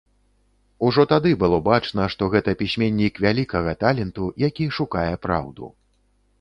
[0.87, 5.75] Ужо тады было бачна, што гэта пісьменнік вялікага таленту, які шукае праўду.